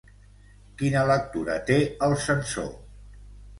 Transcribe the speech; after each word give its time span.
Quina 0.79 1.03
lectura 1.09 1.59
té 1.69 1.79
el 2.09 2.17
sensor? 2.27 2.75